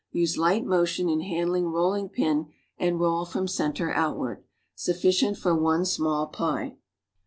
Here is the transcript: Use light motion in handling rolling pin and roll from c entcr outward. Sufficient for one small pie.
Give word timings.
Use 0.11 0.35
light 0.35 0.65
motion 0.65 1.07
in 1.09 1.19
handling 1.19 1.67
rolling 1.67 2.09
pin 2.09 2.47
and 2.79 2.99
roll 2.99 3.23
from 3.23 3.47
c 3.47 3.61
entcr 3.63 3.93
outward. 3.95 4.43
Sufficient 4.73 5.37
for 5.37 5.55
one 5.55 5.85
small 5.85 6.25
pie. 6.25 6.75